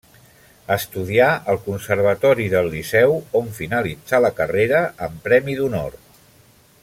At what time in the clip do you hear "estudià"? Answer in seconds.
0.75-1.27